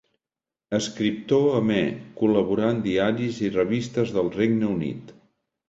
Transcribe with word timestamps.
Escriptor 0.77 1.45
amè, 1.57 1.83
col·laborà 2.23 2.71
en 2.77 2.81
diaris 2.87 3.45
i 3.49 3.55
revistes 3.61 4.17
del 4.19 4.35
Regne 4.41 4.75
Unit. 4.77 5.17